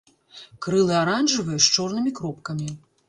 Крылы 0.65 0.95
аранжавыя 1.01 1.59
з 1.67 1.77
чорнымі 1.77 2.15
кропкамі. 2.21 2.69